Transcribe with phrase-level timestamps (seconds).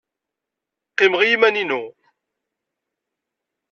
[0.91, 1.83] Qqimeɣ i yiman-inu.